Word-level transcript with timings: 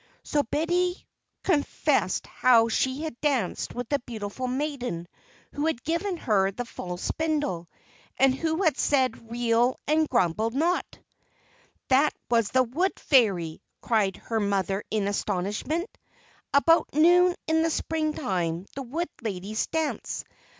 So 0.23 0.41
Betty 0.41 1.05
confessed 1.43 2.25
how 2.25 2.69
she 2.69 3.03
had 3.03 3.21
danced 3.21 3.75
with 3.75 3.87
the 3.89 3.99
beautiful 3.99 4.47
maiden 4.47 5.07
who 5.53 5.67
had 5.67 5.83
given 5.83 6.17
her 6.17 6.49
the 6.49 6.65
full 6.65 6.97
spindle, 6.97 7.67
and 8.17 8.33
who 8.33 8.63
had 8.63 8.79
said: 8.79 9.29
"Reel 9.29 9.77
and 9.87 10.09
grumble 10.09 10.49
not." 10.49 10.97
"That 11.89 12.13
was 12.31 12.49
a 12.55 12.63
Wood 12.63 12.99
Fairy!" 12.99 13.61
cried 13.79 14.15
her 14.15 14.39
mother 14.39 14.83
in 14.89 15.07
astonishment. 15.07 15.87
"About 16.51 16.89
noon 16.95 17.35
in 17.45 17.61
the 17.61 17.69
Spring 17.69 18.15
time, 18.15 18.65
the 18.73 18.81
Wood 18.81 19.09
Ladies 19.21 19.67
dance. 19.67 20.23